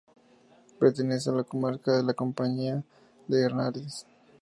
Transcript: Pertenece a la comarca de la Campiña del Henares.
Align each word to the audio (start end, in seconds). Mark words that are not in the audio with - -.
Pertenece 0.79 1.29
a 1.29 1.33
la 1.33 1.43
comarca 1.43 1.95
de 1.95 2.01
la 2.01 2.15
Campiña 2.15 2.83
del 3.27 3.51
Henares. 3.51 4.07